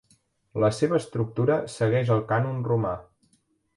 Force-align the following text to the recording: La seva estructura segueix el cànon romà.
La 0.61 0.69
seva 0.77 0.97
estructura 1.01 1.57
segueix 1.75 2.11
el 2.17 2.27
cànon 2.33 2.67
romà. 2.73 2.95